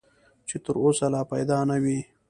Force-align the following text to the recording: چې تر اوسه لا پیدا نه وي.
چې 0.47 0.55
تر 0.65 0.75
اوسه 0.83 1.07
لا 1.13 1.21
پیدا 1.31 1.57
نه 1.69 1.75
وي. 1.83 1.99